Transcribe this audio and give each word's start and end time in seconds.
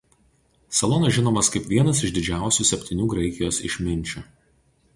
Solonas 0.77 1.13
žinomas 1.17 1.49
kaip 1.55 1.67
vienas 1.75 2.01
iš 2.09 2.15
didžiausių 2.17 2.67
Septynių 2.73 3.07
Graikijos 3.15 3.63
Išminčių. 3.69 4.27